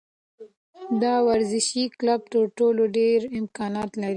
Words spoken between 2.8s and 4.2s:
ډېر امکانات لري.